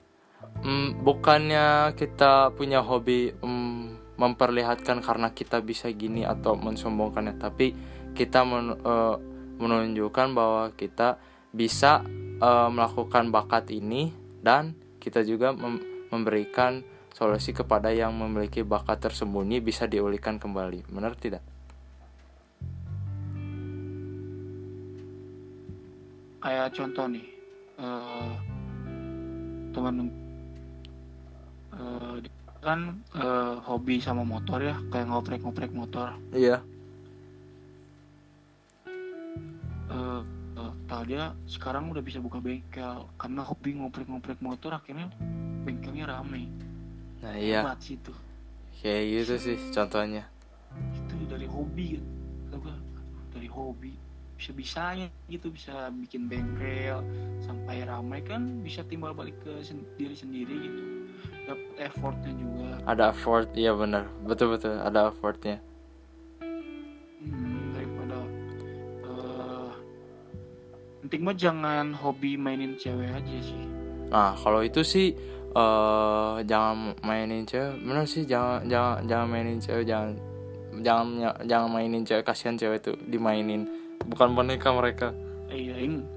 Hmm, 0.61 1.01
bukannya 1.01 1.93
kita 1.97 2.53
punya 2.53 2.85
hobi 2.85 3.33
hmm, 3.41 3.90
memperlihatkan 4.21 5.01
karena 5.01 5.33
kita 5.33 5.65
bisa 5.65 5.89
gini 5.89 6.21
atau 6.21 6.53
mensombongkannya, 6.53 7.41
tapi 7.41 7.73
kita 8.13 8.45
men- 8.45 8.77
eh, 8.77 9.15
menunjukkan 9.57 10.27
bahwa 10.37 10.69
kita 10.77 11.17
bisa 11.49 12.05
eh, 12.41 12.69
melakukan 12.69 13.33
bakat 13.33 13.73
ini 13.73 14.13
dan 14.45 14.77
kita 15.01 15.25
juga 15.25 15.53
mem- 15.53 16.09
memberikan 16.13 16.85
solusi 17.13 17.53
kepada 17.53 17.89
yang 17.89 18.13
memiliki 18.13 18.61
bakat 18.61 19.09
tersembunyi 19.09 19.61
bisa 19.61 19.89
diulihkan 19.89 20.37
kembali. 20.37 20.85
Benar 20.89 21.17
tidak? 21.17 21.41
kayak 26.41 26.73
contoh 26.73 27.05
nih 27.05 27.25
eh 27.77 28.33
teman 29.71 30.09
dia 32.25 32.40
kan 32.61 33.01
eh, 33.17 33.55
hobi 33.65 33.97
sama 33.97 34.21
motor 34.21 34.61
ya 34.61 34.77
kayak 34.93 35.09
ngoprek-ngoprek 35.09 35.73
motor. 35.73 36.13
Iya. 36.29 36.61
eh 39.91 40.21
eh, 40.55 40.71
tahu 40.87 41.03
dia 41.09 41.33
sekarang 41.49 41.89
udah 41.89 42.05
bisa 42.05 42.21
buka 42.21 42.37
bengkel. 42.37 43.09
Karena 43.17 43.41
hobi 43.41 43.81
ngoprek-ngoprek 43.81 44.39
motor 44.45 44.77
akhirnya 44.77 45.09
bengkelnya 45.65 46.05
rame. 46.05 46.47
Nah, 47.25 47.33
iya. 47.33 47.65
Hebat 47.65 47.81
sih 47.81 47.97
itu. 47.97 48.13
Kayak 48.81 49.03
gitu 49.09 49.33
sih 49.41 49.57
contohnya. 49.73 50.25
itu 50.71 51.13
dari 51.27 51.49
hobi. 51.49 51.97
Dari 53.33 53.49
hobi. 53.49 53.93
Bisa 54.37 54.53
bisanya 54.53 55.09
gitu 55.29 55.49
bisa 55.49 55.89
bikin 55.97 56.29
bengkel. 56.29 57.01
Sampai 57.41 57.81
ramai 57.89 58.21
kan 58.21 58.61
bisa 58.61 58.85
timbal 58.85 59.17
balik 59.17 59.35
ke 59.41 59.65
sen- 59.65 59.85
diri 59.97 60.13
sendiri 60.13 60.55
gitu 60.61 61.00
dapat 61.51 61.75
effortnya 61.77 62.33
juga 62.33 62.67
Ada 62.81 63.03
effort, 63.11 63.47
iya 63.53 63.71
benar. 63.71 64.09
Betul-betul 64.23 64.73
ada 64.73 65.11
effortnya. 65.11 65.61
Hmm, 67.21 67.75
daripada 67.75 68.17
eh 69.05 69.71
penting 71.01 71.21
mah 71.21 71.35
jangan 71.37 71.93
hobi 71.93 72.33
mainin 72.35 72.73
cewek 72.75 73.09
aja 73.11 73.37
sih 73.41 73.61
Nah, 74.11 74.35
kalau 74.35 74.59
itu 74.59 74.81
sih 74.81 75.15
eh 75.51 76.35
jangan 76.43 76.95
mainin 77.01 77.45
cewek. 77.45 77.79
Bener 77.79 78.03
sih 78.03 78.23
jangan 78.23 78.65
jangan 78.65 79.05
jangan 79.05 79.27
mainin 79.29 79.59
cewek, 79.59 79.85
jangan 79.85 80.11
jangan 80.81 81.07
jangan 81.45 81.69
mainin 81.69 82.03
cewek 82.03 82.23
kasihan 82.23 82.55
cewek 82.55 82.81
tuh 82.81 82.95
dimainin. 83.07 83.67
Bukan 84.03 84.33
boneka 84.33 84.73
mereka. 84.73 85.13
Iya 85.47 85.75
ing- 85.77 86.07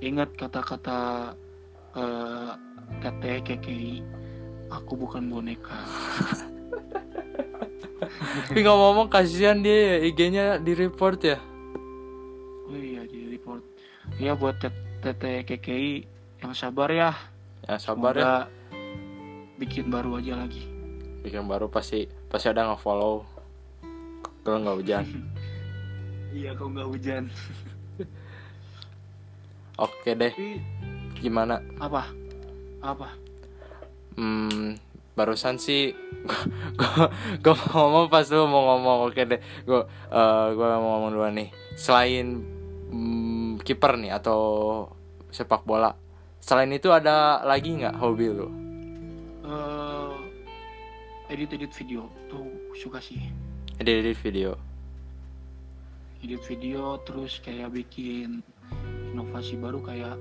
ingat 0.00 0.32
kata-kata 0.36 1.32
eh 1.96 2.52
kata 3.00 3.40
KKI 3.40 3.94
aku 4.68 4.92
bukan 4.96 5.28
boneka 5.28 5.76
Tapi 8.46 8.60
ngomong-ngomong 8.62 9.08
kasihan 9.08 9.58
dia 9.58 9.96
ya, 9.96 10.06
IG-nya 10.06 10.44
di 10.60 10.72
report 10.72 11.18
ya. 11.24 11.38
oh 12.68 12.76
iya 12.76 13.02
di 13.04 13.32
report 13.32 13.64
ya 14.16 14.32
buat 14.32 14.60
teteh 15.00 15.42
KKI 15.42 15.92
yang 16.40 16.52
sabar 16.52 16.88
ya 16.90 17.10
Ya 17.64 17.76
sabar 17.76 18.14
ya. 18.14 18.22
Semoga 18.22 18.32
bikin 19.56 19.84
baru 19.88 20.20
aja 20.20 20.38
lagi 20.38 20.62
Bikin 21.24 21.48
baru 21.48 21.66
pasti 21.66 22.06
pasti 22.28 22.46
ada 22.46 22.70
nge-follow. 22.70 23.26
Kalau 24.40 24.62
nggak 24.62 24.76
hujan. 24.78 25.04
iya 26.38 26.54
kalau 26.54 26.70
nggak 26.70 26.88
hujan 26.88 27.24
Oke 29.76 30.14
deh, 30.14 30.32
gimana? 31.16 31.60
apa 31.76 32.08
apa 32.80 33.08
Hmm, 34.16 34.80
barusan 35.12 35.60
sih 35.60 35.92
gua 37.44 37.54
mau 37.54 37.88
ngomong 37.88 38.06
pas 38.08 38.26
lu 38.32 38.48
mau 38.48 38.74
ngomong. 38.74 39.12
Oke 39.12 39.28
deh 39.28 39.40
gua 39.68 39.84
eh, 40.08 40.46
gua 40.56 40.80
mau 40.80 40.98
ngomong 40.98 41.10
duluan 41.12 41.36
nih. 41.36 41.48
Selain 41.76 42.40
mm, 42.92 43.60
kiper 43.60 44.00
nih 44.00 44.16
atau 44.16 44.40
sepak 45.28 45.68
bola 45.68 45.92
selain 46.46 46.70
itu 46.70 46.94
ada 46.94 47.42
lagi 47.42 47.74
nggak 47.74 47.98
hobi 47.98 48.26
lu? 48.30 48.48
Eh 49.42 50.14
edit 51.34 51.58
edit 51.58 51.72
video. 51.74 52.06
Tuh 52.30 52.72
suka 52.78 53.02
sih. 53.02 53.18
Edit 53.82 54.06
edit 54.06 54.18
video. 54.22 54.54
Edit 56.22 56.40
video 56.46 57.02
terus 57.02 57.42
kayak 57.42 57.74
bikin 57.74 58.46
inovasi 59.10 59.58
baru 59.58 59.82
kayak 59.82 60.16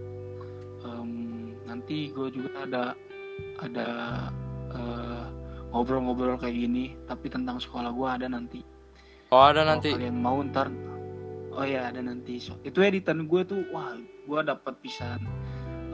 em, 0.81 1.09
nanti 1.69 2.09
gue 2.09 2.33
juga 2.33 2.51
ada 2.65 2.83
ada 3.59 3.87
eh, 4.73 5.25
ngobrol-ngobrol 5.71 6.39
kayak 6.39 6.55
gini 6.55 6.95
tapi 7.07 7.27
tentang 7.27 7.59
sekolah 7.59 7.91
gue 7.91 8.07
ada 8.07 8.27
nanti. 8.31 8.59
Oh 9.33 9.41
ada 9.41 9.63
Kalau 9.63 9.69
nanti. 9.75 9.89
kalian 9.91 10.17
mau 10.21 10.39
ntar 10.51 10.69
oh 11.55 11.65
ya 11.65 11.89
ada 11.89 11.99
nanti. 12.03 12.37
So, 12.39 12.55
itu 12.63 12.79
editan 12.83 13.25
gue 13.27 13.41
tuh 13.43 13.65
wah 13.71 13.95
gue 14.25 14.39
dapat 14.43 14.73
pisan 14.81 15.21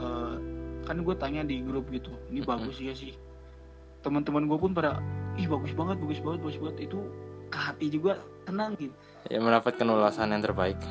Eh, 0.01 0.35
kan 0.81 0.97
gue 1.05 1.13
tanya 1.13 1.45
di 1.45 1.61
grup 1.61 1.85
gitu 1.93 2.09
ini 2.33 2.41
bagus 2.41 2.81
ya 2.81 2.89
sih? 2.97 3.13
Teman-teman 4.01 4.49
gue 4.49 4.57
pun 4.57 4.73
pada 4.73 4.97
ih 5.37 5.45
bagus 5.45 5.77
banget 5.77 6.01
bagus 6.01 6.19
banget 6.25 6.39
bagus 6.41 6.57
banget. 6.57 6.77
Itu 6.89 6.99
ke 7.53 7.57
hati 7.61 7.93
juga 7.93 8.17
tenang 8.49 8.73
gitu. 8.81 8.93
Ya 9.29 9.37
mendapatkan 9.37 9.85
ulasan 9.85 10.33
yang 10.33 10.41
terbaik. 10.41 10.81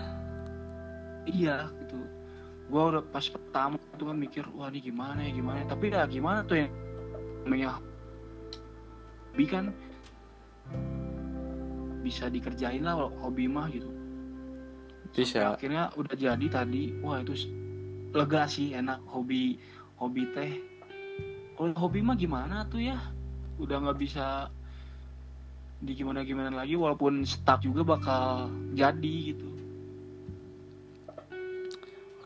Iya 1.26 1.68
gitu 1.82 1.98
gue 2.70 2.82
udah 2.94 3.02
pas 3.10 3.26
pertama 3.26 3.74
tuh 3.98 4.14
kan 4.14 4.16
mikir 4.16 4.46
wah 4.54 4.70
ini 4.70 4.78
gimana 4.78 5.26
ya 5.26 5.34
gimana 5.34 5.58
ya. 5.60 5.66
tapi 5.74 5.90
ya 5.90 6.06
gimana 6.06 6.46
tuh 6.46 6.62
yang 6.62 6.70
namanya 7.42 7.82
hobi 9.34 9.44
kan. 9.50 9.64
Bisa 12.00 12.30
dikerjain 12.30 12.86
lah 12.86 12.94
hobi 12.94 13.50
mah 13.50 13.66
gitu. 13.74 13.90
Sampai 15.10 15.26
bisa 15.26 15.40
akhirnya 15.58 15.90
udah 15.98 16.14
jadi 16.14 16.46
tadi 16.46 16.94
wah 17.02 17.18
itu 17.18 17.34
lega 18.14 18.46
sih 18.46 18.70
enak 18.78 19.02
hobi 19.10 19.58
hobi 19.98 20.22
teh. 20.30 20.52
Kalau 21.58 21.74
hobi 21.74 22.00
mah 22.00 22.14
gimana 22.14 22.62
tuh 22.70 22.80
ya? 22.80 22.96
Udah 23.58 23.82
nggak 23.82 23.98
bisa 23.98 24.48
di 25.80 25.96
gimana 25.96 26.22
gimana 26.22 26.52
lagi 26.52 26.76
walaupun 26.76 27.24
stuck 27.24 27.64
juga 27.64 27.82
bakal 27.96 28.52
jadi 28.76 29.32
gitu 29.32 29.59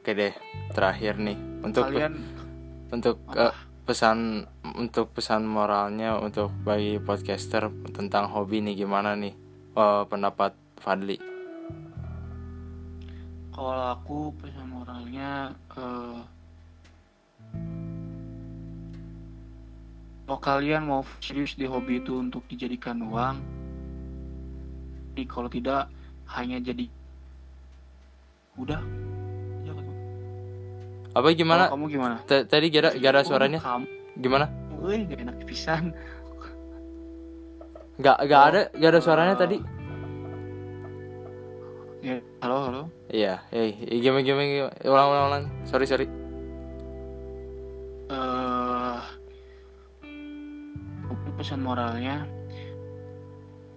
oke 0.04 0.12
deh 0.12 0.36
terakhir 0.76 1.16
nih 1.16 1.32
untuk 1.64 1.88
kalian 1.88 2.12
untuk 2.92 3.24
Apa? 3.24 3.48
eh, 3.48 3.54
pesan 3.88 4.44
untuk 4.76 5.16
pesan 5.16 5.48
moralnya 5.48 6.20
untuk 6.20 6.52
bagi 6.60 7.00
podcaster 7.00 7.72
tentang 7.88 8.28
hobi 8.28 8.60
nih 8.60 8.84
gimana 8.84 9.16
nih 9.16 9.32
eh, 9.72 10.02
pendapat 10.04 10.52
Fadli 10.76 11.16
Kalau 13.48 13.96
aku 13.96 14.36
pesan 14.44 14.76
moralnya 14.76 15.56
eh, 15.72 16.20
kalau 20.28 20.40
kalian 20.44 20.84
mau 20.84 21.00
serius 21.24 21.56
di 21.56 21.64
hobi 21.64 22.04
itu 22.04 22.20
untuk 22.20 22.44
dijadikan 22.44 23.00
uang, 23.08 23.40
jadi 25.16 25.24
kalau 25.24 25.48
tidak 25.48 25.88
hanya 26.28 26.60
jadi 26.60 26.92
udah. 28.60 29.03
Apa 31.14 31.30
gimana? 31.30 31.70
Kamu 31.70 31.86
gimana? 31.86 32.16
T- 32.26 32.42
tadi 32.44 32.66
gara 32.74 32.90
gara 32.98 33.22
suaranya. 33.22 33.62
Kamu, 33.62 33.86
gimana? 34.18 34.50
Wih, 34.82 35.06
gak 35.06 35.20
enak 35.22 35.36
pisan. 35.46 35.94
nggak 37.94 38.26
nggak 38.26 38.40
Oh, 38.42 38.48
ada 38.50 38.60
nggak 38.74 38.90
ada 38.90 39.00
suaranya 39.00 39.34
eh, 39.34 39.40
tadi. 39.40 39.56
Ya, 42.04 42.18
halo, 42.42 42.56
halo. 42.68 42.82
iya 43.08 43.40
eh 43.48 43.70
gimana 44.02 44.20
gimana 44.20 44.44
gimana? 44.44 44.72
ulang 44.82 45.06
ulang 45.08 45.24
ulang. 45.30 45.44
Sorry 45.64 45.86
sorry. 45.86 46.06
Eh 48.10 49.00
mungkin 51.06 51.32
pesan 51.38 51.62
moralnya. 51.62 52.26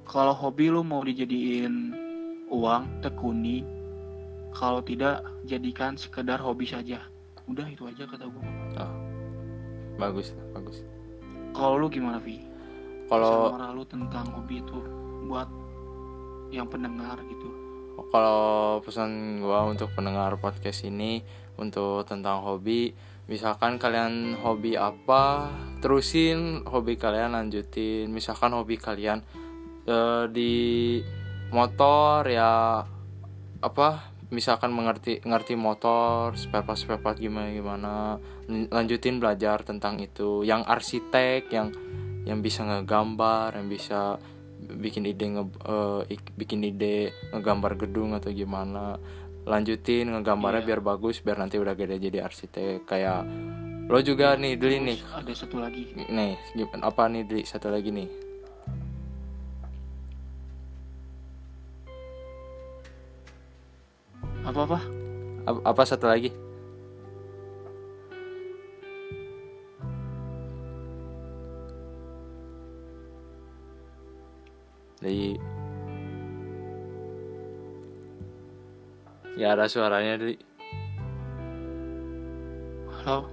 Kalau 0.09 0.33
hobi 0.33 0.73
lu 0.73 0.81
mau 0.81 1.05
dijadiin 1.05 1.93
uang 2.49 3.05
tekuni 3.05 3.61
kalau 4.49 4.81
tidak 4.81 5.21
jadikan 5.45 5.93
sekedar 5.93 6.41
hobi 6.41 6.65
saja 6.65 7.05
udah 7.47 7.67
itu 7.67 7.83
aja 7.87 8.03
kata 8.03 8.27
gue 8.27 8.43
bagus 9.97 10.31
bagus. 10.53 10.85
Kalau 11.57 11.75
lu 11.81 11.89
gimana 11.89 12.21
Vi? 12.21 12.37
Kalau 13.09 13.55
moral 13.57 13.73
lu 13.73 13.83
tentang 13.89 14.29
hobi 14.29 14.61
itu 14.61 14.77
buat 15.25 15.49
yang 16.53 16.69
pendengar 16.69 17.17
gitu. 17.25 17.49
Kalau 18.13 18.79
pesan 18.85 19.41
gua 19.41 19.65
untuk 19.65 19.89
pendengar 19.97 20.37
podcast 20.37 20.85
ini 20.85 21.25
untuk 21.57 22.05
tentang 22.05 22.45
hobi 22.45 22.93
misalkan 23.27 23.75
kalian 23.81 24.37
hobi 24.39 24.77
apa 24.77 25.49
terusin 25.81 26.61
hobi 26.69 26.95
kalian 26.95 27.33
lanjutin. 27.33 28.13
Misalkan 28.13 28.53
hobi 28.53 28.77
kalian 28.77 29.25
eh, 29.89 30.25
di 30.29 30.53
motor 31.49 32.27
ya 32.27 32.85
apa 33.57 34.13
misalkan 34.27 34.75
mengerti 34.75 35.23
ngerti 35.23 35.55
motor 35.55 36.35
spare 36.35 36.67
part 36.67 36.75
spare 36.79 36.99
part 36.99 37.15
gimana 37.15 37.47
gimana. 37.51 37.93
Lanjutin 38.47 39.23
belajar 39.23 39.63
tentang 39.63 40.03
itu. 40.03 40.43
Yang 40.43 40.61
arsitek 40.67 41.41
yang 41.51 41.71
yang 42.27 42.43
bisa 42.43 42.67
ngegambar 42.67 43.55
yang 43.55 43.71
bisa 43.71 44.19
bikin 44.57 45.07
ide 45.07 45.31
nge, 45.31 45.43
ik- 46.11 46.33
bikin 46.35 46.59
ide 46.65 47.15
ngegambar 47.31 47.79
gedung 47.79 48.11
atau 48.11 48.27
gimana. 48.29 48.99
Lanjutin 49.47 50.11
ngegambarnya 50.11 50.59
Iya. 50.59 50.67
biar 50.75 50.81
bagus 50.83 51.23
biar 51.23 51.39
nanti 51.39 51.55
udah 51.55 51.71
gede 51.71 51.95
jadi 52.03 52.27
arsitek. 52.27 52.83
Kayak 52.83 53.23
lo 53.87 53.99
juga 54.03 54.35
nih 54.35 54.59
Dli 54.59 54.77
nih. 54.83 54.99
Ada 55.15 55.47
satu 55.47 55.63
lagi. 55.63 55.95
Nih 55.95 56.35
apa 56.83 57.07
nih 57.07 57.23
Dli 57.23 57.47
satu 57.47 57.71
lagi 57.71 57.95
nih 57.95 58.26
apa 64.57 64.73
apa 64.73 64.79
Ap- 65.47 65.63
apa 65.69 65.83
satu 65.85 66.09
lagi? 66.09 66.33
Dli 74.97 75.37
Gak 79.37 79.51
ada 79.53 79.69
suaranya 79.69 80.17
Dli 80.17 80.33
halo. 83.05 83.29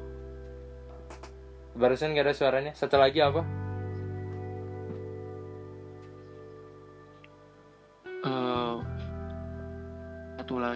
Barusan 1.74 2.14
gak 2.14 2.30
ada 2.30 2.34
suaranya. 2.37 2.70
Satu 2.76 3.00
lagi 3.00 3.18
apa? 3.18 3.63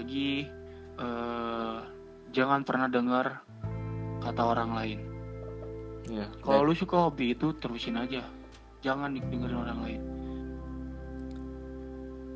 Lagi 0.09 0.49
eh 0.97 1.79
jangan 2.33 2.65
pernah 2.65 2.89
dengar 2.89 3.45
kata 4.25 4.41
orang 4.41 4.73
lain 4.73 5.01
Iya 6.09 6.25
Kalau 6.41 6.65
lu 6.65 6.73
suka 6.73 7.05
hobi 7.05 7.37
itu 7.37 7.53
terusin 7.61 8.01
aja. 8.01 8.25
Jangan 8.81 9.13
dengerin 9.13 9.61
orang 9.61 9.79
lain. 9.85 10.03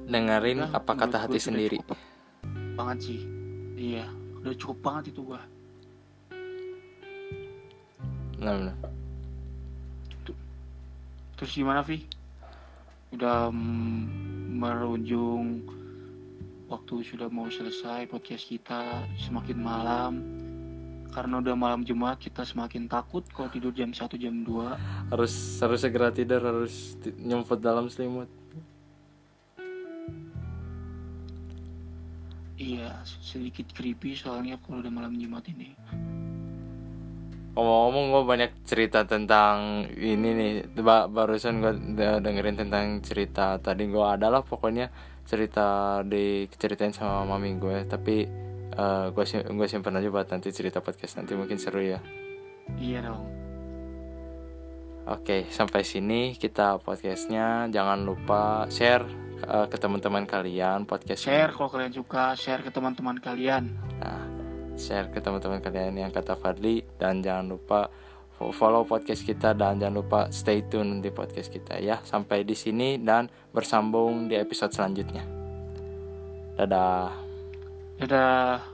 Dengerin 0.05 0.69
Udah, 0.69 0.77
apa 0.77 0.93
kata 0.93 1.17
hati 1.25 1.41
sendiri 1.41 1.81
Banget 2.77 2.99
sih. 3.01 3.25
Iya, 3.81 4.05
udah 4.45 4.53
cukup 4.61 4.79
banget 4.85 5.17
itu 5.17 5.25
gua. 5.25 5.41
Nah, 8.45 8.53
benar. 8.61 8.77
Terus 11.41 11.53
gimana, 11.57 11.81
Vi? 11.81 12.05
Udah 13.17 13.49
merujung 14.61 15.65
waktu 16.73 17.05
sudah 17.05 17.29
mau 17.29 17.49
selesai 17.49 18.09
podcast 18.09 18.49
kita 18.49 18.81
semakin 19.21 19.59
malam. 19.61 20.13
Karena 21.13 21.39
udah 21.39 21.53
malam 21.53 21.85
Jumat 21.85 22.17
kita 22.17 22.41
semakin 22.41 22.89
takut 22.89 23.21
kalau 23.29 23.53
tidur 23.53 23.69
jam 23.71 23.93
1 23.93 24.01
jam 24.17 24.33
2. 24.41 25.13
harus 25.13 25.33
harus 25.61 25.79
segera 25.79 26.09
tidur 26.09 26.41
harus 26.41 26.97
nyemput 27.21 27.61
dalam 27.61 27.85
selimut 27.87 28.33
Iya, 32.57 32.95
sedikit 33.05 33.69
creepy 33.73 34.15
soalnya 34.15 34.57
kalau 34.57 34.81
udah 34.81 34.89
malam 34.89 35.13
Jumat 35.13 35.45
ini. 35.49 35.77
ngomong-ngomong 37.53 38.05
gue 38.09 38.23
banyak 38.25 38.51
cerita 38.65 39.05
tentang 39.05 39.85
ini 39.93 40.29
nih 40.33 40.53
ba- 40.81 41.05
barusan 41.05 41.61
gue 41.61 41.73
dengerin 42.25 42.57
tentang 42.57 43.05
cerita 43.05 43.61
tadi 43.61 43.93
gue 43.93 44.01
adalah 44.01 44.41
pokoknya 44.41 44.89
cerita 45.27 46.01
di 46.05 46.47
ceritain 46.51 46.93
sama 46.93 47.25
mami 47.25 47.55
gue 47.57 47.87
tapi 47.87 48.27
gue 49.13 49.25
sim 49.29 49.45
gue 49.45 49.69
simpen 49.69 50.01
aja 50.01 50.09
buat 50.09 50.25
nanti 50.33 50.49
cerita 50.49 50.81
podcast 50.81 51.21
nanti 51.21 51.37
mungkin 51.37 51.61
seru 51.61 51.85
ya 51.85 52.01
Iya 52.79 53.11
dong. 53.11 53.27
Oke, 55.03 55.51
sampai 55.51 55.83
sini 55.83 56.39
kita 56.39 56.79
podcastnya. 56.79 57.67
Jangan 57.67 58.07
lupa 58.07 58.71
share 58.71 59.03
uh, 59.43 59.67
ke 59.67 59.75
teman-teman 59.75 60.23
kalian 60.31 60.87
podcast 60.87 61.27
Share 61.27 61.51
kalau 61.51 61.75
kalian 61.75 61.91
suka, 61.91 62.39
share 62.39 62.63
ke 62.63 62.71
teman-teman 62.71 63.19
kalian. 63.19 63.75
Nah, 63.99 64.23
share 64.79 65.11
ke 65.11 65.19
teman-teman 65.19 65.59
kalian 65.59 65.99
yang 65.99 66.15
kata 66.15 66.39
Fadli 66.39 66.87
dan 67.03 67.19
jangan 67.19 67.51
lupa 67.51 67.91
follow 68.51 68.83
podcast 68.83 69.23
kita 69.23 69.55
dan 69.55 69.79
jangan 69.79 70.03
lupa 70.03 70.21
stay 70.35 70.67
tune 70.67 70.99
di 70.99 71.15
podcast 71.15 71.53
kita 71.53 71.79
ya. 71.79 72.03
Sampai 72.03 72.43
di 72.43 72.59
sini 72.59 72.99
dan 72.99 73.31
bersambung 73.55 74.27
di 74.27 74.35
episode 74.35 74.75
selanjutnya. 74.75 75.23
Dadah. 76.59 77.13
Dadah. 78.03 78.72